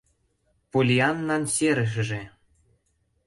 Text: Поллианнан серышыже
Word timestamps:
Поллианнан 0.71 1.43
серышыже 1.55 2.21